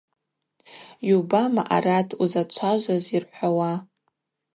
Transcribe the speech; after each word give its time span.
Йубама 1.09 1.63
арат 1.75 2.09
узачважваз 2.21 3.03
йырхӏвауа? 3.13 3.73